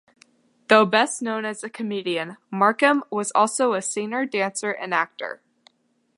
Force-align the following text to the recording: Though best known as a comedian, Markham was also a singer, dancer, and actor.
Though 0.67 0.87
best 0.87 1.21
known 1.21 1.45
as 1.45 1.63
a 1.63 1.69
comedian, 1.69 2.37
Markham 2.49 3.03
was 3.11 3.31
also 3.35 3.73
a 3.75 3.83
singer, 3.83 4.25
dancer, 4.25 4.71
and 4.71 4.95
actor. 4.95 5.43